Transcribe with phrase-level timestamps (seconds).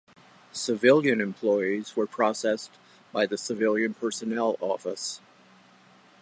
[0.51, 2.71] Civilian employees were processed
[3.11, 5.21] by the Civilian Personnel Office.